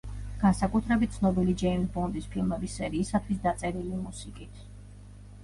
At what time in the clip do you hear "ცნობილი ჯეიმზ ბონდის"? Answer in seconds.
1.17-2.31